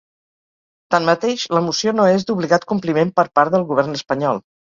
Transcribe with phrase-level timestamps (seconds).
[0.95, 4.43] Tanmateix, la moció no és d’obligat compliment per part del govern espanyol.